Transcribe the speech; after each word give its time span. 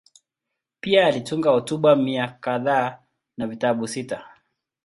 Pia 0.81 1.05
alitunga 1.05 1.49
hotuba 1.49 1.95
mia 1.95 2.27
kadhaa 2.27 2.99
na 3.37 3.47
vitabu 3.47 3.87
sita. 3.87 4.27